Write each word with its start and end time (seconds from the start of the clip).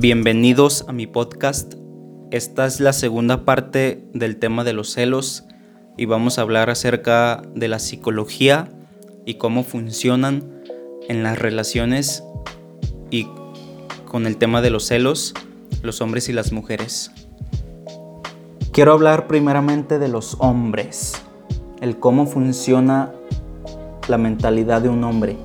Bienvenidos 0.00 0.86
a 0.88 0.94
mi 0.94 1.06
podcast. 1.06 1.74
Esta 2.30 2.64
es 2.64 2.80
la 2.80 2.94
segunda 2.94 3.44
parte 3.44 4.02
del 4.14 4.38
tema 4.38 4.64
de 4.64 4.72
los 4.72 4.88
celos 4.94 5.44
y 5.98 6.06
vamos 6.06 6.38
a 6.38 6.40
hablar 6.40 6.70
acerca 6.70 7.42
de 7.54 7.68
la 7.68 7.78
psicología 7.78 8.70
y 9.26 9.34
cómo 9.34 9.62
funcionan 9.62 10.62
en 11.06 11.22
las 11.22 11.38
relaciones 11.38 12.24
y 13.10 13.28
con 14.06 14.26
el 14.26 14.38
tema 14.38 14.62
de 14.62 14.70
los 14.70 14.86
celos, 14.86 15.34
los 15.82 16.00
hombres 16.00 16.30
y 16.30 16.32
las 16.32 16.50
mujeres. 16.50 17.10
Quiero 18.72 18.94
hablar 18.94 19.26
primeramente 19.26 19.98
de 19.98 20.08
los 20.08 20.34
hombres, 20.38 21.12
el 21.82 21.98
cómo 21.98 22.24
funciona 22.24 23.12
la 24.08 24.16
mentalidad 24.16 24.80
de 24.80 24.88
un 24.88 25.04
hombre, 25.04 25.36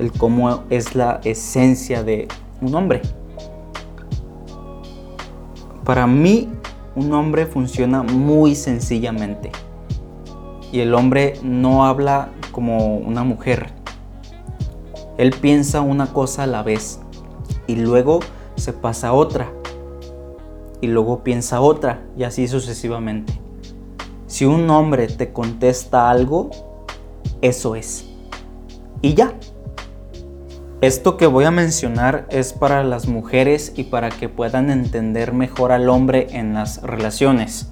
el 0.00 0.10
cómo 0.10 0.64
es 0.68 0.96
la 0.96 1.20
esencia 1.22 2.02
de 2.02 2.26
un 2.60 2.74
hombre. 2.74 3.00
Para 5.84 6.06
mí, 6.06 6.48
un 6.96 7.12
hombre 7.12 7.44
funciona 7.44 8.02
muy 8.02 8.54
sencillamente. 8.54 9.52
Y 10.72 10.80
el 10.80 10.94
hombre 10.94 11.34
no 11.42 11.84
habla 11.84 12.30
como 12.52 12.96
una 12.96 13.22
mujer. 13.22 13.72
Él 15.18 15.34
piensa 15.40 15.82
una 15.82 16.06
cosa 16.06 16.44
a 16.44 16.46
la 16.46 16.62
vez 16.62 17.00
y 17.66 17.76
luego 17.76 18.20
se 18.56 18.72
pasa 18.72 19.08
a 19.08 19.12
otra. 19.12 19.52
Y 20.80 20.86
luego 20.86 21.22
piensa 21.22 21.60
otra 21.60 22.02
y 22.16 22.24
así 22.24 22.48
sucesivamente. 22.48 23.38
Si 24.26 24.46
un 24.46 24.68
hombre 24.70 25.06
te 25.06 25.32
contesta 25.32 26.10
algo, 26.10 26.50
eso 27.42 27.76
es. 27.76 28.06
Y 29.02 29.14
ya. 29.14 29.34
Esto 30.84 31.16
que 31.16 31.26
voy 31.26 31.46
a 31.46 31.50
mencionar 31.50 32.26
es 32.28 32.52
para 32.52 32.84
las 32.84 33.08
mujeres 33.08 33.72
y 33.74 33.84
para 33.84 34.10
que 34.10 34.28
puedan 34.28 34.68
entender 34.68 35.32
mejor 35.32 35.72
al 35.72 35.88
hombre 35.88 36.26
en 36.32 36.52
las 36.52 36.82
relaciones. 36.82 37.70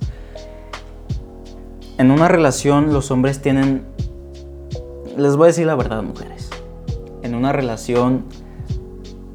En 1.99 2.11
una 2.11 2.29
relación 2.29 2.95
los 2.95 3.11
hombres 3.11 3.43
tienen, 3.43 3.85
les 5.19 5.37
voy 5.37 5.45
a 5.45 5.47
decir 5.49 5.67
la 5.67 5.75
verdad 5.75 6.03
mujeres, 6.03 6.49
en 7.23 7.35
una 7.35 7.53
relación 7.53 8.25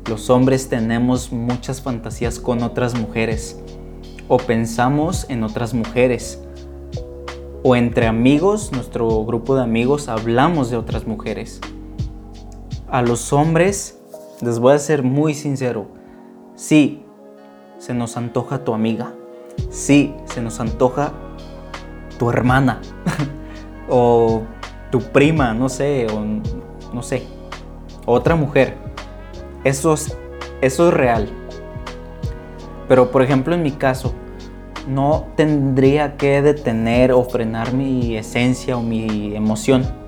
los 0.10 0.32
hombres 0.32 0.70
tenemos 0.70 1.32
muchas 1.32 1.80
fantasías 1.80 2.40
con 2.40 2.64
otras 2.64 3.00
mujeres 3.00 3.60
o 4.28 4.38
pensamos 4.38 5.28
en 5.30 5.44
otras 5.44 5.76
mujeres. 5.76 6.42
O 7.62 7.76
entre 7.76 8.08
amigos, 8.08 8.72
nuestro 8.72 9.24
grupo 9.24 9.56
de 9.56 9.62
amigos, 9.62 10.08
hablamos 10.08 10.72
de 10.72 10.78
otras 10.78 11.06
mujeres 11.06 11.62
a 12.90 13.02
los 13.02 13.34
hombres, 13.34 14.00
les 14.42 14.60
voy 14.60 14.74
a 14.74 14.80
ser 14.80 15.04
muy 15.04 15.34
sincero, 15.34 15.88
sí, 16.56 17.04
se 17.80 17.94
nos 17.94 18.18
antoja 18.18 18.64
tu 18.64 18.74
amiga, 18.74 19.14
sí, 19.70 20.14
se 20.26 20.42
nos 20.42 20.60
antoja 20.60 21.12
tu 22.18 22.30
hermana 22.30 22.82
o 23.90 24.42
tu 24.92 25.00
prima, 25.00 25.54
no 25.54 25.70
sé, 25.70 26.08
o 26.08 26.24
no 26.94 27.04
sé, 27.04 27.24
otra 28.06 28.36
mujer. 28.36 28.76
Eso 29.64 29.94
es, 29.94 30.18
eso 30.62 30.88
es 30.88 30.94
real. 30.94 31.30
Pero 32.88 33.12
por 33.12 33.22
ejemplo 33.22 33.54
en 33.54 33.64
mi 33.64 33.72
caso, 33.72 34.14
no 34.88 35.28
tendría 35.36 36.16
que 36.16 36.42
detener 36.42 37.12
o 37.12 37.24
frenar 37.26 37.74
mi 37.74 38.16
esencia 38.16 38.78
o 38.78 38.82
mi 38.82 39.36
emoción 39.36 40.07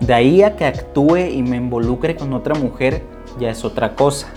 de 0.00 0.14
ahí 0.14 0.42
a 0.42 0.56
que 0.56 0.64
actúe 0.64 1.18
y 1.30 1.42
me 1.42 1.56
involucre 1.56 2.16
con 2.16 2.32
otra 2.32 2.54
mujer 2.54 3.02
ya 3.38 3.50
es 3.50 3.64
otra 3.64 3.94
cosa. 3.94 4.28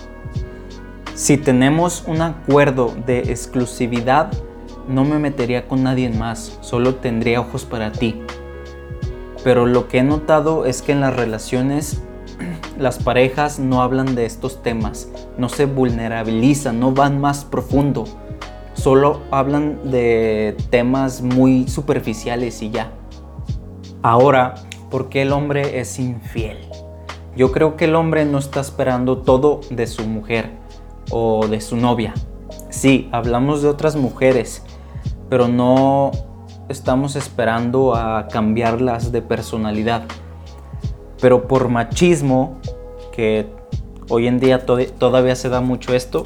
Si 1.16 1.38
tenemos 1.38 2.04
un 2.08 2.22
acuerdo 2.22 2.94
de 3.06 3.20
exclusividad, 3.20 4.32
no 4.88 5.04
me 5.04 5.20
metería 5.20 5.68
con 5.68 5.84
nadie 5.84 6.10
más, 6.10 6.58
solo 6.62 6.96
tendría 6.96 7.42
ojos 7.42 7.66
para 7.66 7.92
ti. 7.92 8.22
Pero 9.44 9.66
lo 9.66 9.88
que 9.88 10.00
he 10.00 10.04
notado 10.04 10.66
es 10.66 10.82
que 10.82 10.92
en 10.92 11.02
las 11.02 11.16
relaciones 11.16 12.02
las 12.80 13.00
parejas 13.00 13.60
no 13.60 13.82
hablan 13.82 14.16
de 14.16 14.26
estos 14.26 14.64
temas, 14.64 15.10
no 15.38 15.50
se 15.50 15.66
vulnerabilizan, 15.66 16.80
no 16.80 16.92
van 16.92 17.20
más 17.20 17.46
profundo, 17.46 18.06
solo 18.74 19.22
hablan 19.32 19.92
de 19.92 20.56
temas 20.70 21.22
muy 21.22 21.68
superficiales 21.68 22.62
y 22.62 22.72
ya. 22.72 22.92
Ahora, 24.02 24.56
¿por 24.92 25.10
qué 25.10 25.24
el 25.24 25.32
hombre 25.32 25.80
es 25.80 25.98
infiel? 25.98 26.58
Yo 27.36 27.52
creo 27.52 27.78
que 27.78 27.86
el 27.86 27.96
hombre 27.96 28.26
no 28.26 28.38
está 28.38 28.60
esperando 28.60 29.20
todo 29.20 29.62
de 29.72 29.88
su 29.88 30.06
mujer 30.06 30.52
o 31.10 31.48
de 31.48 31.62
su 31.62 31.78
novia. 31.78 32.14
Sí, 32.70 33.10
hablamos 33.14 33.62
de 33.62 33.70
otras 33.70 33.96
mujeres, 33.96 34.64
pero 35.30 35.48
no 35.48 36.12
estamos 36.68 37.16
esperando 37.16 37.96
a 37.96 38.28
cambiarlas 38.28 39.14
de 39.14 39.22
personalidad. 39.22 40.04
Pero 41.22 41.48
por 41.48 41.70
machismo, 41.70 42.60
que 43.14 43.48
hoy 44.10 44.28
en 44.28 44.40
día 44.40 44.66
todavía 44.66 45.36
se 45.36 45.48
da 45.48 45.62
mucho 45.62 45.94
esto, 45.94 46.24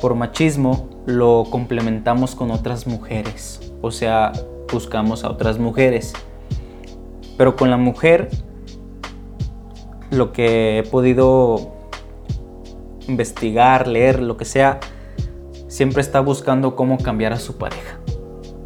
por 0.00 0.16
machismo 0.16 0.88
lo 1.06 1.44
complementamos 1.48 2.34
con 2.34 2.50
otras 2.50 2.88
mujeres. 2.88 3.72
O 3.82 3.92
sea, 3.92 4.32
buscamos 4.72 5.22
a 5.22 5.30
otras 5.30 5.58
mujeres. 5.58 6.12
Pero 7.36 7.56
con 7.56 7.70
la 7.70 7.76
mujer, 7.76 8.30
lo 10.10 10.32
que 10.32 10.78
he 10.78 10.82
podido 10.84 11.72
investigar, 13.08 13.88
leer, 13.88 14.20
lo 14.20 14.36
que 14.36 14.44
sea, 14.44 14.80
siempre 15.68 16.00
está 16.00 16.20
buscando 16.20 16.76
cómo 16.76 16.98
cambiar 16.98 17.32
a 17.32 17.38
su 17.38 17.56
pareja 17.56 17.98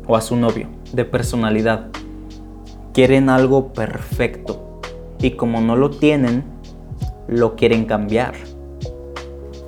o 0.07 0.17
a 0.17 0.21
su 0.21 0.37
novio 0.37 0.69
de 0.93 1.05
personalidad. 1.05 1.89
Quieren 2.93 3.31
algo 3.31 3.73
perfecto 3.73 4.81
y 5.21 5.33
como 5.33 5.61
no 5.61 5.77
lo 5.77 5.91
tienen, 5.91 6.45
lo 7.27 7.57
quieren 7.57 7.85
cambiar. 7.85 8.35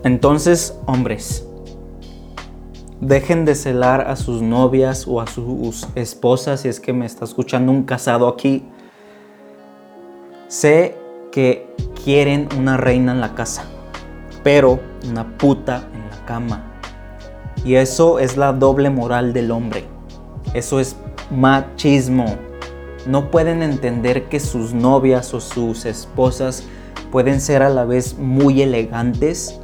Entonces, 0.04 0.78
hombres, 0.86 1.46
dejen 3.00 3.44
de 3.44 3.54
celar 3.54 4.02
a 4.08 4.16
sus 4.16 4.42
novias 4.42 5.06
o 5.06 5.20
a 5.20 5.26
sus 5.26 5.88
esposas 5.94 6.60
si 6.60 6.68
es 6.68 6.80
que 6.80 6.92
me 6.92 7.06
está 7.06 7.24
escuchando 7.24 7.72
un 7.72 7.84
casado 7.84 8.28
aquí 8.28 8.64
Sé 10.50 10.96
que 11.30 11.72
quieren 12.02 12.48
una 12.58 12.76
reina 12.76 13.12
en 13.12 13.20
la 13.20 13.36
casa, 13.36 13.66
pero 14.42 14.80
una 15.08 15.38
puta 15.38 15.88
en 15.94 16.10
la 16.10 16.26
cama. 16.26 16.72
Y 17.64 17.76
eso 17.76 18.18
es 18.18 18.36
la 18.36 18.52
doble 18.52 18.90
moral 18.90 19.32
del 19.32 19.52
hombre. 19.52 19.84
Eso 20.52 20.80
es 20.80 20.96
machismo. 21.30 22.34
No 23.06 23.30
pueden 23.30 23.62
entender 23.62 24.24
que 24.24 24.40
sus 24.40 24.74
novias 24.74 25.32
o 25.34 25.40
sus 25.40 25.84
esposas 25.84 26.64
pueden 27.12 27.40
ser 27.40 27.62
a 27.62 27.70
la 27.70 27.84
vez 27.84 28.18
muy 28.18 28.60
elegantes, 28.60 29.60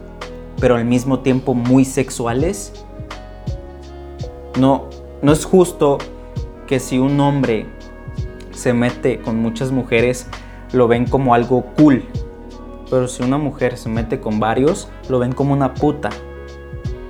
pero 0.61 0.77
al 0.77 0.85
mismo 0.85 1.19
tiempo 1.19 1.55
muy 1.55 1.85
sexuales. 1.85 2.73
No, 4.57 4.85
no 5.21 5.33
es 5.33 5.47
justo 5.47 5.99
que 6.69 6.79
si 6.79 7.01
un 7.01 7.19
hombre 7.19 7.67
se 8.53 8.73
mete 8.73 9.21
con 9.21 9.43
muchas 9.43 9.73
mujeres, 9.73 10.29
lo 10.77 10.89
ven 10.89 11.07
como 11.07 11.35
algo 11.35 11.65
cool. 11.77 12.05
Pero 12.89 13.09
si 13.09 13.23
una 13.23 13.39
mujer 13.39 13.77
se 13.77 13.89
mete 13.89 14.21
con 14.21 14.39
varios, 14.39 14.89
lo 15.09 15.19
ven 15.19 15.33
como 15.33 15.53
una 15.53 15.75
puta. 15.75 16.11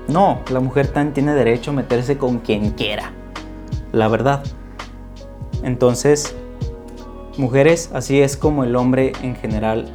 No, 0.09 0.41
la 0.51 0.61
mujer 0.61 0.89
también 0.89 1.13
tiene 1.13 1.35
derecho 1.35 1.73
a 1.73 1.75
meterse 1.75 2.17
con 2.17 2.39
quien 2.39 2.71
quiera. 2.71 3.13
La 3.93 4.09
verdad. 4.09 4.43
Entonces, 5.63 6.35
mujeres, 7.37 7.91
así 7.93 8.21
es 8.21 8.37
como 8.37 8.65
el 8.65 8.77
hombre 8.77 9.13
en 9.23 9.35
general 9.35 9.87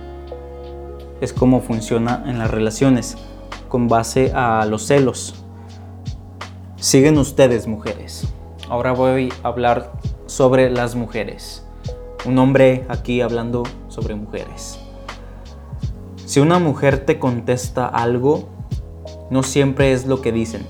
es 1.21 1.33
como 1.33 1.61
funciona 1.61 2.23
en 2.25 2.39
las 2.39 2.49
relaciones, 2.49 3.15
con 3.69 3.87
base 3.87 4.31
a 4.33 4.65
los 4.65 4.87
celos. 4.87 5.35
Siguen 6.77 7.17
ustedes, 7.19 7.67
mujeres. 7.67 8.27
Ahora 8.67 8.91
voy 8.91 9.31
a 9.43 9.47
hablar 9.47 9.91
sobre 10.25 10.71
las 10.71 10.95
mujeres 10.95 11.63
un 12.25 12.37
hombre 12.37 12.85
aquí 12.89 13.21
hablando 13.21 13.63
sobre 13.87 14.15
mujeres. 14.15 14.79
Si 16.25 16.39
una 16.39 16.59
mujer 16.59 17.05
te 17.05 17.19
contesta 17.19 17.87
algo, 17.87 18.49
no 19.29 19.43
siempre 19.43 19.91
es 19.91 20.05
lo 20.05 20.21
que 20.21 20.31
dicen. 20.31 20.65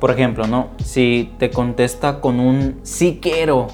Por 0.00 0.10
ejemplo, 0.10 0.46
¿no? 0.46 0.70
Si 0.82 1.32
te 1.38 1.50
contesta 1.50 2.20
con 2.20 2.40
un 2.40 2.80
sí 2.82 3.20
quiero, 3.22 3.68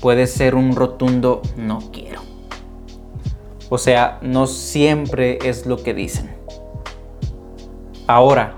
puede 0.00 0.26
ser 0.26 0.54
un 0.54 0.74
rotundo 0.74 1.42
no 1.56 1.80
quiero. 1.92 2.22
O 3.68 3.76
sea, 3.76 4.18
no 4.22 4.46
siempre 4.46 5.38
es 5.44 5.66
lo 5.66 5.82
que 5.82 5.92
dicen. 5.92 6.34
Ahora, 8.06 8.56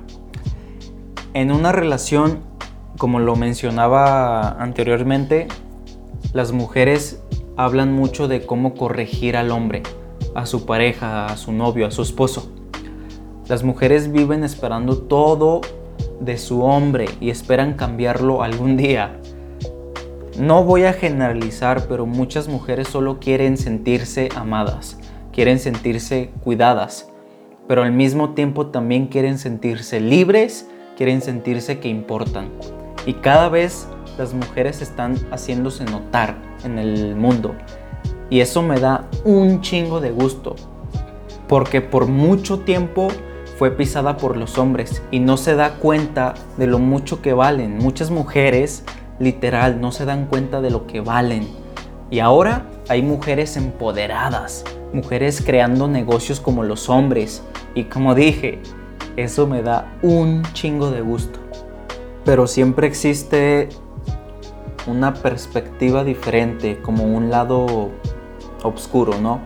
en 1.34 1.50
una 1.50 1.72
relación, 1.72 2.44
como 2.96 3.18
lo 3.18 3.34
mencionaba 3.34 4.50
anteriormente, 4.50 5.48
las 6.32 6.52
mujeres 6.52 7.20
hablan 7.56 7.92
mucho 7.92 8.28
de 8.28 8.46
cómo 8.46 8.74
corregir 8.74 9.36
al 9.36 9.50
hombre, 9.50 9.82
a 10.34 10.46
su 10.46 10.64
pareja, 10.64 11.26
a 11.26 11.36
su 11.36 11.52
novio, 11.52 11.86
a 11.86 11.90
su 11.90 12.02
esposo. 12.02 12.52
Las 13.48 13.64
mujeres 13.64 14.12
viven 14.12 14.44
esperando 14.44 14.98
todo 14.98 15.60
de 16.20 16.38
su 16.38 16.62
hombre 16.62 17.06
y 17.20 17.30
esperan 17.30 17.74
cambiarlo 17.74 18.42
algún 18.42 18.76
día. 18.76 19.18
No 20.38 20.62
voy 20.62 20.84
a 20.84 20.92
generalizar, 20.92 21.86
pero 21.88 22.06
muchas 22.06 22.46
mujeres 22.46 22.86
solo 22.86 23.18
quieren 23.18 23.56
sentirse 23.56 24.28
amadas, 24.36 24.98
quieren 25.32 25.58
sentirse 25.58 26.30
cuidadas, 26.44 27.10
pero 27.66 27.82
al 27.82 27.92
mismo 27.92 28.34
tiempo 28.34 28.68
también 28.68 29.08
quieren 29.08 29.36
sentirse 29.36 30.00
libres, 30.00 30.68
quieren 30.96 31.22
sentirse 31.22 31.80
que 31.80 31.88
importan. 31.88 32.50
Y 33.04 33.14
cada 33.14 33.48
vez 33.48 33.88
las 34.20 34.34
mujeres 34.34 34.82
están 34.82 35.17
haciéndose 35.31 35.84
notar 35.87 36.37
en 36.62 36.78
el 36.78 37.17
mundo. 37.17 37.55
Y 38.28 38.40
eso 38.40 38.62
me 38.62 38.78
da 38.78 39.08
un 39.25 39.62
chingo 39.62 39.99
de 39.99 40.11
gusto, 40.11 40.56
porque 41.49 41.81
por 41.81 42.06
mucho 42.06 42.61
tiempo 42.61 43.08
fue 43.58 43.70
pisada 43.70 44.19
por 44.19 44.37
los 44.37 44.58
hombres 44.58 45.02
y 45.11 45.20
no 45.20 45.38
se 45.38 45.55
da 45.55 45.76
cuenta 45.76 46.34
de 46.58 46.67
lo 46.67 46.78
mucho 46.78 47.22
que 47.22 47.32
valen. 47.32 47.78
Muchas 47.78 48.11
mujeres, 48.11 48.84
literal, 49.19 49.81
no 49.81 49.90
se 49.90 50.05
dan 50.05 50.26
cuenta 50.26 50.61
de 50.61 50.70
lo 50.70 50.87
que 50.87 51.00
valen. 51.00 51.49
Y 52.11 52.19
ahora 52.19 52.66
hay 52.88 53.02
mujeres 53.02 53.56
empoderadas, 53.56 54.64
mujeres 54.93 55.43
creando 55.44 55.88
negocios 55.88 56.40
como 56.40 56.62
los 56.62 56.90
hombres. 56.90 57.43
Y 57.75 57.84
como 57.84 58.14
dije, 58.14 58.61
eso 59.16 59.46
me 59.46 59.62
da 59.62 59.96
un 60.02 60.43
chingo 60.52 60.90
de 60.90 61.00
gusto. 61.00 61.40
Pero 62.25 62.46
siempre 62.46 62.87
existe 62.87 63.70
una 64.86 65.14
perspectiva 65.14 66.04
diferente, 66.04 66.80
como 66.80 67.04
un 67.04 67.30
lado 67.30 67.90
oscuro, 68.62 69.20
¿no? 69.20 69.40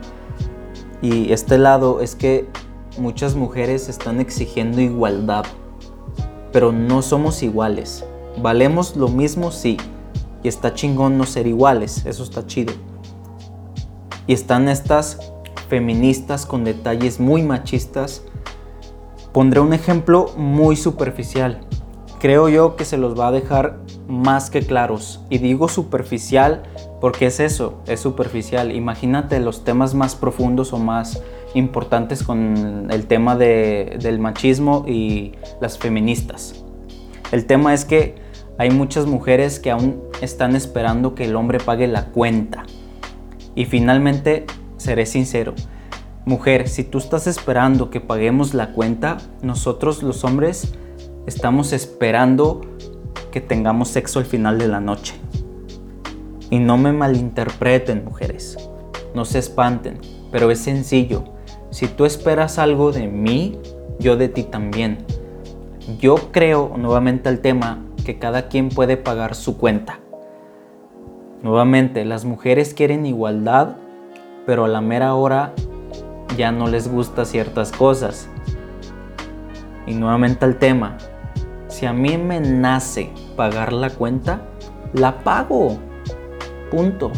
Y 1.03 1.33
este 1.33 1.59
lado 1.59 2.01
es 2.01 2.15
que 2.15 2.49
muchas 2.99 3.35
mujeres 3.35 3.89
están 3.89 4.21
exigiendo 4.21 4.81
igualdad, 4.81 5.45
pero 6.53 6.73
no 6.73 7.03
somos 7.03 7.43
iguales. 7.43 8.05
Valemos 8.41 8.97
lo 8.97 9.09
mismo, 9.09 9.51
sí, 9.51 9.77
y 10.43 10.49
está 10.49 10.75
chingón 10.75 11.19
no 11.19 11.25
ser 11.25 11.47
iguales, 11.47 12.07
eso 12.07 12.23
está 12.23 12.47
chido. 12.47 12.75
Y 14.27 14.33
están 14.33 14.69
estas 14.69 15.19
feministas 15.69 16.47
con 16.47 16.65
detalles 16.65 17.21
muy 17.21 17.43
machistas. 17.43 18.23
Pondré 19.33 19.61
un 19.61 19.73
ejemplo 19.73 20.31
muy 20.37 20.77
superficial. 20.77 21.61
Creo 22.21 22.49
yo 22.49 22.77
que 22.77 22.85
se 22.85 22.97
los 22.97 23.19
va 23.19 23.29
a 23.29 23.33
dejar 23.33 23.84
más 24.09 24.51
que 24.51 24.63
claros. 24.63 25.21
Y 25.31 25.39
digo 25.39 25.69
superficial 25.69 26.63
porque 27.01 27.27
es 27.27 27.41
eso, 27.41 27.81
es 27.87 28.01
superficial. 28.01 28.73
Imagínate 28.73 29.41
los 29.41 29.65
temas 29.65 29.95
más 29.95 30.15
profundos 30.15 30.73
o 30.73 30.79
más 30.79 31.23
importantes 31.55 32.23
con 32.23 32.89
el 32.91 33.07
tema 33.07 33.37
del 33.37 34.19
machismo 34.19 34.85
y 34.87 35.33
las 35.61 35.79
feministas. 35.79 36.65
El 37.33 37.47
tema 37.47 37.75
es 37.75 37.85
que 37.85 38.17
hay 38.59 38.71
muchas 38.71 39.07
mujeres 39.07 39.59
que 39.59 39.71
aún 39.71 40.03
están 40.21 40.55
esperando 40.57 41.15
que 41.15 41.25
el 41.25 41.37
hombre 41.37 41.59
pague 41.59 41.87
la 41.87 42.07
cuenta. 42.07 42.65
Y 43.55 43.67
finalmente, 43.67 44.47
seré 44.77 45.07
sincero, 45.07 45.55
mujer, 46.25 46.69
si 46.69 46.85
tú 46.85 46.99
estás 46.99 47.27
esperando 47.27 47.91
que 47.91 48.01
paguemos 48.01 48.55
la 48.55 48.73
cuenta, 48.73 49.19
nosotros 49.43 50.03
los 50.03 50.25
hombres 50.25 50.75
estamos 51.27 51.73
esperando 51.73 52.63
que 53.35 53.41
tengamos 53.41 53.89
sexo 53.89 54.21
al 54.21 54.27
final 54.27 54.61
de 54.61 54.69
la 54.69 54.79
noche. 54.79 55.17
Y 56.51 56.61
no 56.61 56.79
me 56.79 56.93
malinterpreten, 56.93 58.05
mujeres. 58.05 58.57
No 59.13 59.25
se 59.25 59.41
espanten, 59.41 59.99
pero 60.31 60.53
es 60.53 60.61
sencillo. 60.61 61.25
Si 61.71 61.89
tú 61.89 62.05
esperas 62.05 62.61
algo 62.61 62.93
de 62.93 63.09
mí, 63.09 63.59
yo 63.99 64.17
de 64.17 64.29
ti 64.29 64.45
también. 64.45 64.99
Yo 65.99 66.15
creo, 66.31 66.75
nuevamente 66.77 67.29
al 67.29 67.41
tema, 67.41 67.85
que 68.05 68.21
cada 68.21 68.47
quien 68.47 68.69
puede 68.69 68.97
pagar 68.97 69.35
su 69.35 69.59
cuenta. 69.59 69.99
Nuevamente, 71.43 72.05
las 72.05 72.25
mujeres 72.25 72.73
quieren 72.73 73.05
igualdad, 73.05 73.75
pero 74.47 74.67
a 74.67 74.69
la 74.69 74.81
mera 74.81 75.13
hora 75.15 75.55
ya 76.37 76.53
no 76.53 76.69
les 76.69 76.87
gusta 76.87 77.25
ciertas 77.25 77.73
cosas. 77.73 78.29
Y 79.89 79.95
nuevamente 79.95 80.45
al 80.45 80.57
tema, 80.57 80.99
si 81.85 81.89
a 81.89 81.93
mí 81.93 82.17
me 82.17 82.41
nace 82.41 83.11
pagar 83.37 83.75
la 83.75 83.91
cuenta, 83.91 84.41
la 84.95 85.19
pago. 85.19 85.77
Punto. 86.71 87.13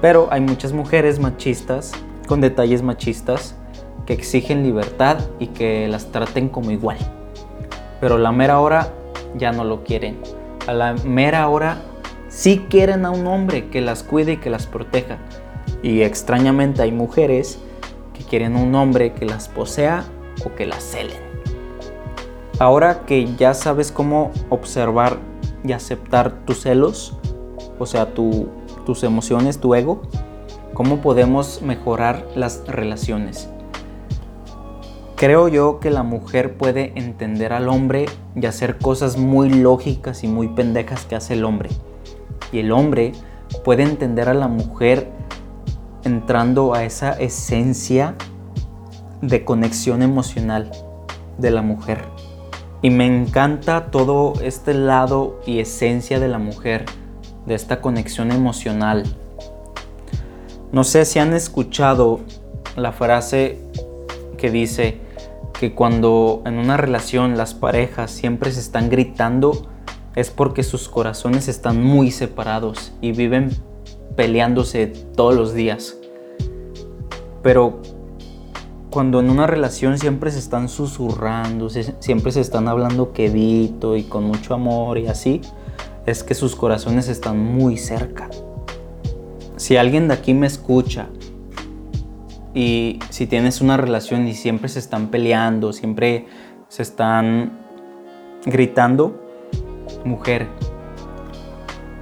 Pero 0.00 0.28
hay 0.30 0.40
muchas 0.40 0.72
mujeres 0.72 1.18
machistas 1.18 1.90
con 2.28 2.40
detalles 2.40 2.80
machistas 2.80 3.56
que 4.06 4.12
exigen 4.12 4.62
libertad 4.62 5.18
y 5.40 5.48
que 5.48 5.88
las 5.88 6.12
traten 6.12 6.48
como 6.48 6.70
igual. 6.70 6.96
Pero 8.00 8.14
a 8.14 8.18
la 8.20 8.30
mera 8.30 8.60
hora 8.60 8.92
ya 9.36 9.50
no 9.50 9.64
lo 9.64 9.82
quieren. 9.82 10.20
A 10.68 10.72
la 10.72 10.94
mera 11.04 11.48
hora 11.48 11.82
sí 12.28 12.66
quieren 12.70 13.04
a 13.04 13.10
un 13.10 13.26
hombre 13.26 13.68
que 13.68 13.80
las 13.80 14.04
cuide 14.04 14.34
y 14.34 14.36
que 14.36 14.48
las 14.48 14.68
proteja. 14.68 15.18
Y 15.82 16.02
extrañamente 16.02 16.82
hay 16.82 16.92
mujeres 16.92 17.58
que 18.14 18.22
quieren 18.22 18.54
un 18.54 18.72
hombre 18.76 19.12
que 19.12 19.26
las 19.26 19.48
posea 19.48 20.04
o 20.44 20.54
que 20.54 20.66
las 20.66 20.84
celen. 20.84 21.31
Ahora 22.58 23.04
que 23.06 23.34
ya 23.36 23.54
sabes 23.54 23.90
cómo 23.90 24.30
observar 24.50 25.18
y 25.64 25.72
aceptar 25.72 26.44
tus 26.44 26.62
celos, 26.62 27.16
o 27.78 27.86
sea, 27.86 28.14
tus 28.14 29.02
emociones, 29.02 29.58
tu 29.58 29.74
ego, 29.74 30.02
¿Cómo 30.74 31.02
podemos 31.02 31.60
mejorar 31.60 32.26
las 32.34 32.66
relaciones? 32.66 33.50
Creo 35.16 35.48
yo 35.48 35.80
que 35.80 35.90
la 35.90 36.02
mujer 36.02 36.56
puede 36.56 36.98
entender 36.98 37.52
al 37.52 37.68
hombre 37.68 38.06
y 38.34 38.46
hacer 38.46 38.78
cosas 38.78 39.18
muy 39.18 39.50
lógicas 39.50 40.24
y 40.24 40.28
muy 40.28 40.48
pendejas 40.48 41.04
que 41.04 41.14
hace 41.14 41.34
el 41.34 41.44
hombre. 41.44 41.68
Y 42.52 42.60
el 42.60 42.72
hombre 42.72 43.12
puede 43.64 43.82
entender 43.82 44.30
a 44.30 44.34
la 44.34 44.48
mujer 44.48 45.10
entrando 46.04 46.72
a 46.72 46.84
esa 46.84 47.12
esencia 47.12 48.14
de 49.20 49.44
conexión 49.44 50.00
emocional 50.00 50.70
de 51.36 51.50
la 51.50 51.60
mujer. 51.60 52.11
Y 52.82 52.90
me 52.90 53.06
encanta 53.06 53.90
todo 53.90 54.34
este 54.42 54.74
lado 54.74 55.40
y 55.46 55.60
esencia 55.60 56.20
de 56.20 56.28
la 56.28 56.38
mujer, 56.38 56.84
de 57.46 57.54
esta 57.54 57.80
conexión 57.80 58.32
emocional, 58.32 59.04
no 60.72 60.84
sé 60.84 61.04
si 61.04 61.18
han 61.18 61.34
escuchado 61.34 62.20
la 62.76 62.92
frase 62.92 63.58
que 64.38 64.50
dice 64.50 65.02
que 65.52 65.74
cuando 65.74 66.42
en 66.46 66.56
una 66.56 66.78
relación 66.78 67.36
las 67.36 67.52
parejas 67.52 68.10
siempre 68.10 68.50
se 68.52 68.60
están 68.60 68.88
gritando 68.88 69.68
es 70.16 70.30
porque 70.30 70.62
sus 70.62 70.88
corazones 70.88 71.46
están 71.46 71.84
muy 71.84 72.10
separados 72.10 72.94
y 73.02 73.12
viven 73.12 73.50
peleándose 74.16 74.86
todos 74.86 75.34
los 75.34 75.52
días. 75.52 75.98
Pero 77.42 77.82
cuando 78.92 79.18
en 79.18 79.28
una 79.28 79.48
relación 79.48 79.98
siempre 79.98 80.30
se 80.30 80.38
están 80.38 80.68
susurrando, 80.68 81.68
siempre 81.68 82.30
se 82.30 82.40
están 82.40 82.68
hablando 82.68 83.12
quedito 83.12 83.96
y 83.96 84.04
con 84.04 84.22
mucho 84.22 84.54
amor 84.54 84.98
y 84.98 85.08
así, 85.08 85.40
es 86.06 86.22
que 86.22 86.34
sus 86.34 86.54
corazones 86.54 87.08
están 87.08 87.38
muy 87.38 87.76
cerca 87.76 88.28
si 89.62 89.76
alguien 89.76 90.08
de 90.08 90.14
aquí 90.14 90.34
me 90.34 90.48
escucha 90.48 91.06
y 92.52 92.98
si 93.10 93.28
tienes 93.28 93.60
una 93.60 93.76
relación 93.76 94.26
y 94.26 94.34
siempre 94.34 94.68
se 94.68 94.80
están 94.80 95.06
peleando, 95.06 95.72
siempre 95.72 96.26
se 96.66 96.82
están 96.82 97.60
gritando, 98.44 99.22
mujer, 100.04 100.48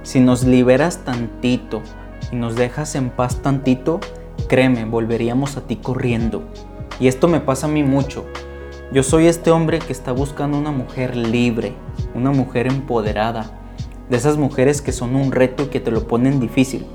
si 0.01 0.19
nos 0.19 0.43
liberas 0.43 1.05
tantito 1.05 1.83
y 2.31 2.35
nos 2.35 2.55
dejas 2.55 2.95
en 2.95 3.11
paz 3.11 3.43
tantito, 3.43 3.99
créeme, 4.47 4.85
volveríamos 4.85 5.55
a 5.55 5.61
ti 5.61 5.75
corriendo. 5.75 6.43
Y 7.01 7.07
esto 7.07 7.27
me 7.27 7.39
pasa 7.39 7.65
a 7.65 7.69
mí 7.69 7.81
mucho. 7.81 8.25
Yo 8.93 9.01
soy 9.01 9.25
este 9.25 9.49
hombre 9.49 9.79
que 9.79 9.91
está 9.91 10.11
buscando 10.11 10.55
una 10.55 10.69
mujer 10.69 11.17
libre, 11.17 11.73
una 12.13 12.29
mujer 12.29 12.67
empoderada, 12.67 13.59
de 14.07 14.17
esas 14.17 14.37
mujeres 14.37 14.83
que 14.83 14.91
son 14.91 15.15
un 15.15 15.31
reto 15.31 15.63
y 15.63 15.67
que 15.67 15.79
te 15.79 15.89
lo 15.89 16.07
ponen 16.07 16.39
difícil. 16.39 16.85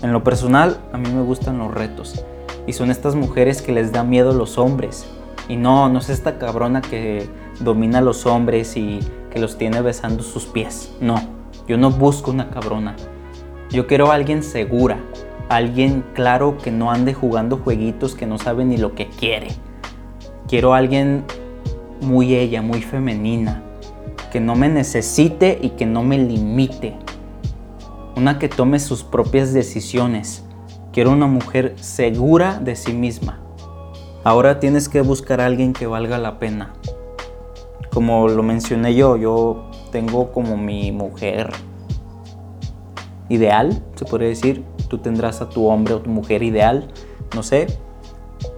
En 0.00 0.12
lo 0.12 0.22
personal, 0.22 0.78
a 0.92 0.98
mí 0.98 1.10
me 1.10 1.22
gustan 1.22 1.58
los 1.58 1.74
retos. 1.74 2.24
Y 2.68 2.72
son 2.72 2.92
estas 2.92 3.16
mujeres 3.16 3.60
que 3.60 3.72
les 3.72 3.90
da 3.90 4.04
miedo 4.04 4.30
a 4.30 4.34
los 4.34 4.58
hombres. 4.58 5.06
Y 5.48 5.56
no, 5.56 5.88
no 5.88 5.98
es 5.98 6.08
esta 6.08 6.38
cabrona 6.38 6.80
que 6.80 7.28
domina 7.58 7.98
a 7.98 8.02
los 8.02 8.26
hombres 8.26 8.76
y 8.76 9.00
que 9.32 9.40
los 9.40 9.58
tiene 9.58 9.80
besando 9.80 10.22
sus 10.22 10.46
pies. 10.46 10.92
No, 11.00 11.20
yo 11.66 11.78
no 11.78 11.90
busco 11.90 12.30
una 12.30 12.50
cabrona. 12.50 12.94
Yo 13.70 13.88
quiero 13.88 14.12
a 14.12 14.14
alguien 14.14 14.44
segura, 14.44 15.00
alguien 15.48 16.04
claro 16.14 16.58
que 16.58 16.70
no 16.70 16.90
ande 16.90 17.14
jugando 17.14 17.58
jueguitos 17.58 18.14
que 18.14 18.26
no 18.26 18.38
sabe 18.38 18.64
ni 18.64 18.76
lo 18.76 18.94
que 18.94 19.08
quiere. 19.08 19.48
Quiero 20.46 20.74
a 20.74 20.78
alguien 20.78 21.24
muy 22.00 22.34
ella, 22.34 22.62
muy 22.62 22.82
femenina, 22.82 23.62
que 24.30 24.40
no 24.40 24.54
me 24.54 24.68
necesite 24.68 25.58
y 25.60 25.70
que 25.70 25.86
no 25.86 26.02
me 26.02 26.18
limite 26.18 26.96
una 28.18 28.38
que 28.40 28.48
tome 28.48 28.80
sus 28.80 29.04
propias 29.04 29.52
decisiones. 29.52 30.42
Quiero 30.92 31.12
una 31.12 31.28
mujer 31.28 31.74
segura 31.76 32.58
de 32.58 32.74
sí 32.74 32.92
misma. 32.92 33.38
Ahora 34.24 34.58
tienes 34.58 34.88
que 34.88 35.00
buscar 35.02 35.40
a 35.40 35.46
alguien 35.46 35.72
que 35.72 35.86
valga 35.86 36.18
la 36.18 36.40
pena. 36.40 36.74
Como 37.92 38.28
lo 38.28 38.42
mencioné 38.42 38.94
yo, 38.96 39.16
yo 39.16 39.70
tengo 39.92 40.32
como 40.32 40.56
mi 40.56 40.90
mujer 40.90 41.52
ideal, 43.28 43.80
se 43.94 44.04
podría 44.04 44.30
decir. 44.30 44.64
Tú 44.88 44.98
tendrás 44.98 45.40
a 45.40 45.48
tu 45.48 45.66
hombre 45.66 45.94
o 45.94 46.00
tu 46.00 46.10
mujer 46.10 46.42
ideal, 46.42 46.88
no 47.34 47.42
sé. 47.42 47.66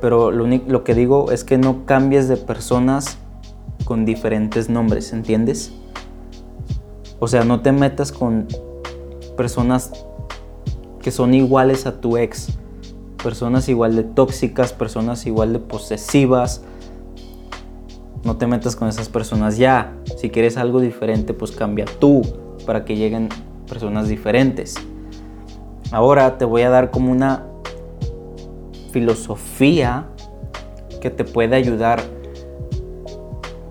Pero 0.01 0.31
lo, 0.31 0.47
lo 0.47 0.85
que 0.85 0.95
digo 0.95 1.33
es 1.33 1.45
que 1.45 1.59
no 1.59 1.87
cambies 1.87 2.29
de 2.29 2.37
personas 2.37 3.19
con 3.85 4.05
diferentes 4.05 4.69
nombres, 4.69 5.13
¿entiendes? 5.13 5.73
O 7.19 7.29
sea, 7.29 7.45
no 7.45 7.61
te 7.61 7.73
metas 7.73 8.13
con 8.13 8.47
personas 9.37 9.93
que 11.03 11.11
son 11.11 11.35
iguales 11.35 11.87
a 11.87 12.01
tu 12.01 12.17
ex, 12.17 12.59
personas 13.23 13.69
igual 13.69 13.97
de 13.97 14.05
tóxicas, 14.05 14.73
personas 14.73 15.27
igual 15.27 15.53
de 15.53 15.59
posesivas. 15.59 16.63
No 18.25 18.37
te 18.37 18.47
metas 18.47 18.77
con 18.77 18.89
esas 18.89 19.09
personas 19.09 19.57
ya. 19.57 19.97
Si 20.19 20.31
quieres 20.31 20.57
algo 20.57 20.81
diferente, 20.81 21.33
pues 21.33 21.53
cambia 21.53 21.87
tú 21.87 22.23
para 22.67 22.85
que 22.85 22.97
lleguen 22.97 23.29
personas 23.69 24.09
diferentes. 24.09 24.75
Ahora 25.93 26.39
te 26.39 26.45
voy 26.45 26.63
a 26.63 26.71
dar 26.71 26.91
como 26.91 27.11
una 27.11 27.47
filosofía 28.93 30.07
que 31.01 31.11
te 31.11 31.25
puede 31.25 31.57
ayudar 31.57 32.01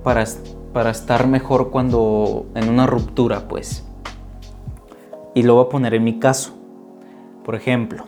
para, 0.04 0.26
para 0.74 0.90
estar 0.90 1.28
mejor 1.28 1.70
cuando 1.70 2.46
en 2.56 2.70
una 2.70 2.88
ruptura, 2.88 3.48
pues. 3.48 3.86
Y 5.34 5.44
lo 5.44 5.56
voy 5.56 5.66
a 5.66 5.70
poner 5.70 5.94
en 5.94 6.04
mi 6.04 6.20
caso. 6.20 6.54
Por 7.46 7.56
ejemplo, 7.56 8.04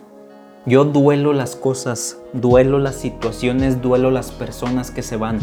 yo 0.66 0.84
duelo 0.84 1.32
las 1.32 1.56
cosas, 1.56 2.20
duelo 2.34 2.78
las 2.78 2.96
situaciones, 2.96 3.80
duelo 3.80 4.10
las 4.10 4.30
personas 4.30 4.90
que 4.90 5.02
se 5.02 5.16
van, 5.16 5.38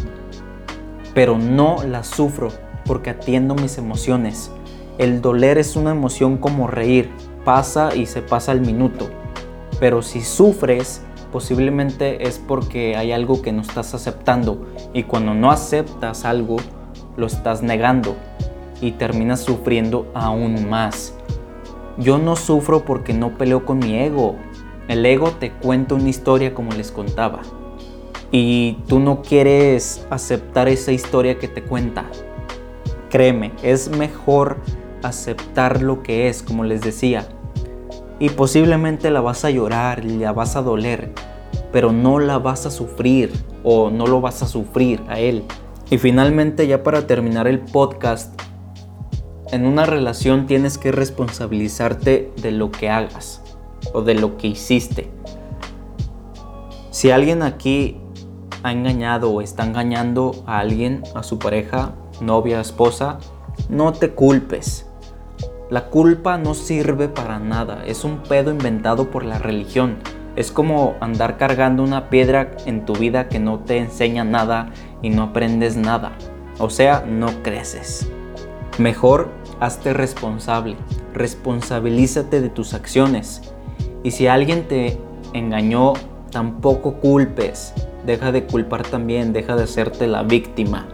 pero 1.13 1.37
no 1.37 1.77
las 1.83 2.07
sufro 2.07 2.49
porque 2.85 3.09
atiendo 3.09 3.55
mis 3.55 3.77
emociones. 3.77 4.51
El 4.97 5.21
doler 5.21 5.57
es 5.57 5.75
una 5.75 5.91
emoción 5.91 6.37
como 6.37 6.67
reír, 6.67 7.09
pasa 7.43 7.95
y 7.95 8.05
se 8.05 8.21
pasa 8.21 8.51
el 8.51 8.61
minuto, 8.61 9.09
pero 9.79 10.01
si 10.01 10.21
sufres, 10.21 11.01
posiblemente 11.31 12.27
es 12.27 12.39
porque 12.39 12.95
hay 12.95 13.11
algo 13.11 13.41
que 13.41 13.51
no 13.51 13.61
estás 13.61 13.93
aceptando 13.93 14.65
y 14.93 15.03
cuando 15.03 15.33
no 15.33 15.51
aceptas 15.51 16.25
algo, 16.25 16.57
lo 17.17 17.27
estás 17.27 17.61
negando 17.61 18.15
y 18.81 18.91
terminas 18.91 19.41
sufriendo 19.41 20.09
aún 20.13 20.69
más. 20.69 21.15
Yo 21.97 22.17
no 22.17 22.35
sufro 22.35 22.85
porque 22.85 23.13
no 23.13 23.37
peleo 23.37 23.65
con 23.65 23.79
mi 23.79 23.95
ego. 23.95 24.35
El 24.87 25.05
ego 25.05 25.31
te 25.31 25.51
cuenta 25.51 25.95
una 25.95 26.07
historia 26.07 26.53
como 26.53 26.71
les 26.71 26.91
contaba. 26.91 27.41
Y 28.31 28.77
tú 28.87 28.99
no 28.99 29.21
quieres 29.21 30.05
aceptar 30.09 30.69
esa 30.69 30.91
historia 30.91 31.37
que 31.37 31.47
te 31.47 31.61
cuenta. 31.61 32.05
Créeme, 33.09 33.51
es 33.63 33.89
mejor 33.89 34.57
aceptar 35.03 35.81
lo 35.81 36.03
que 36.03 36.29
es, 36.29 36.43
como 36.43 36.63
les 36.63 36.81
decía. 36.81 37.27
Y 38.19 38.29
posiblemente 38.29 39.11
la 39.11 39.21
vas 39.21 39.45
a 39.45 39.49
llorar, 39.49 40.03
la 40.03 40.31
vas 40.31 40.55
a 40.55 40.61
doler, 40.61 41.13
pero 41.71 41.91
no 41.91 42.19
la 42.19 42.37
vas 42.37 42.65
a 42.65 42.71
sufrir 42.71 43.31
o 43.63 43.89
no 43.89 44.07
lo 44.07 44.21
vas 44.21 44.41
a 44.41 44.47
sufrir 44.47 45.01
a 45.07 45.19
él. 45.19 45.43
Y 45.89 45.97
finalmente, 45.97 46.67
ya 46.67 46.83
para 46.83 47.07
terminar 47.07 47.47
el 47.47 47.59
podcast, 47.59 48.39
en 49.51 49.65
una 49.65 49.85
relación 49.85 50.45
tienes 50.45 50.77
que 50.77 50.91
responsabilizarte 50.91 52.31
de 52.41 52.51
lo 52.51 52.71
que 52.71 52.89
hagas 52.89 53.41
o 53.93 54.01
de 54.01 54.13
lo 54.13 54.37
que 54.37 54.47
hiciste. 54.47 55.09
Si 56.91 57.11
alguien 57.11 57.41
aquí 57.41 57.99
ha 58.63 58.71
engañado 58.71 59.31
o 59.31 59.41
está 59.41 59.65
engañando 59.65 60.43
a 60.45 60.59
alguien, 60.59 61.03
a 61.15 61.23
su 61.23 61.39
pareja, 61.39 61.93
novia, 62.21 62.59
esposa, 62.59 63.19
no 63.69 63.93
te 63.93 64.11
culpes. 64.11 64.88
La 65.69 65.85
culpa 65.91 66.39
no 66.39 66.55
sirve 66.55 67.09
para 67.09 67.37
nada, 67.37 67.83
es 67.85 68.03
un 68.03 68.23
pedo 68.23 68.49
inventado 68.49 69.11
por 69.11 69.23
la 69.23 69.37
religión. 69.37 69.97
Es 70.35 70.51
como 70.51 70.95
andar 70.99 71.37
cargando 71.37 71.83
una 71.83 72.09
piedra 72.09 72.57
en 72.65 72.85
tu 72.85 72.93
vida 72.93 73.27
que 73.29 73.37
no 73.37 73.59
te 73.59 73.77
enseña 73.77 74.23
nada 74.23 74.71
y 75.03 75.11
no 75.11 75.21
aprendes 75.21 75.77
nada. 75.77 76.13
O 76.57 76.71
sea, 76.71 77.05
no 77.07 77.43
creces. 77.43 78.09
Mejor 78.79 79.29
hazte 79.59 79.93
responsable, 79.93 80.75
responsabilízate 81.13 82.41
de 82.41 82.49
tus 82.49 82.73
acciones. 82.73 83.53
Y 84.01 84.09
si 84.09 84.25
alguien 84.25 84.67
te 84.67 84.97
engañó, 85.33 85.93
tampoco 86.31 86.95
culpes. 86.95 87.75
Deja 88.07 88.31
de 88.31 88.45
culpar 88.45 88.87
también, 88.87 89.33
deja 89.33 89.55
de 89.55 89.65
hacerte 89.65 90.07
la 90.07 90.23
víctima. 90.23 90.87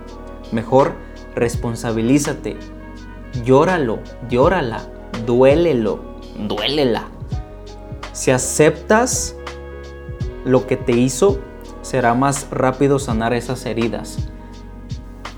Mejor 0.51 0.95
responsabilízate. 1.33 2.57
Llóralo, 3.43 3.99
llórala, 4.29 4.81
duélelo, 5.25 5.99
duélela. 6.47 7.09
Si 8.13 8.31
aceptas 8.31 9.35
lo 10.45 10.67
que 10.67 10.77
te 10.77 10.93
hizo, 10.93 11.39
será 11.81 12.13
más 12.13 12.47
rápido 12.49 12.97
sanar 12.97 13.33
esas 13.33 13.65
heridas. 13.65 14.29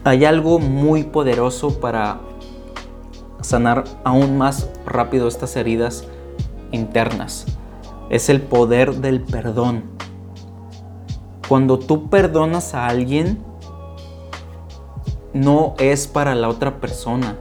Hay 0.03 0.25
algo 0.25 0.59
muy 0.59 1.03
poderoso 1.03 1.79
para 1.79 2.21
sanar 3.41 3.85
aún 4.03 4.37
más 4.37 4.69
rápido 4.85 5.27
estas 5.27 5.55
heridas 5.55 6.05
internas. 6.71 7.45
Es 8.09 8.29
el 8.29 8.41
poder 8.41 8.95
del 8.95 9.21
perdón. 9.21 9.83
Cuando 11.47 11.79
tú 11.79 12.09
perdonas 12.09 12.73
a 12.73 12.87
alguien, 12.87 13.43
no 15.33 15.75
es 15.79 16.07
para 16.07 16.35
la 16.35 16.49
otra 16.49 16.79
persona. 16.79 17.37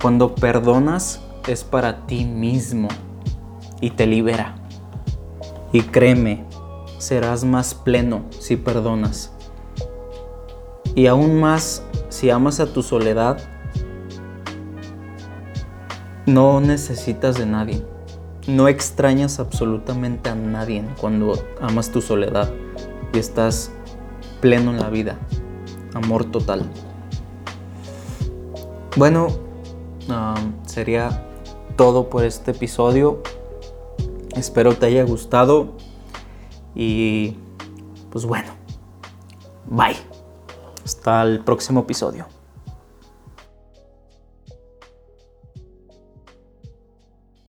Cuando 0.00 0.34
perdonas 0.34 1.20
es 1.46 1.62
para 1.62 2.06
ti 2.06 2.24
mismo 2.24 2.88
y 3.80 3.90
te 3.90 4.06
libera. 4.06 4.56
Y 5.72 5.82
créeme, 5.82 6.44
serás 6.98 7.44
más 7.44 7.74
pleno 7.74 8.24
si 8.38 8.56
perdonas. 8.56 9.32
Y 10.94 11.06
aún 11.06 11.38
más 11.38 11.82
si 12.08 12.30
amas 12.30 12.60
a 12.60 12.72
tu 12.72 12.82
soledad 12.82 13.38
no 16.26 16.60
necesitas 16.60 17.36
de 17.36 17.46
nadie. 17.46 17.84
No 18.46 18.68
extrañas 18.68 19.38
absolutamente 19.38 20.30
a 20.30 20.34
nadie 20.34 20.84
cuando 21.00 21.34
amas 21.60 21.90
tu 21.90 22.00
soledad 22.00 22.50
y 23.12 23.18
estás 23.18 23.70
pleno 24.40 24.70
en 24.70 24.80
la 24.80 24.88
vida. 24.88 25.18
Amor 25.94 26.24
total. 26.24 26.64
Bueno, 28.96 29.28
sería 30.66 31.26
todo 31.76 32.08
por 32.10 32.24
este 32.24 32.50
episodio. 32.52 33.22
Espero 34.34 34.74
te 34.74 34.86
haya 34.86 35.04
gustado. 35.04 35.72
Y 36.74 37.36
pues 38.10 38.24
bueno, 38.24 38.52
bye. 39.66 39.96
Hasta 40.84 41.22
el 41.22 41.40
próximo 41.40 41.80
episodio. 41.80 42.26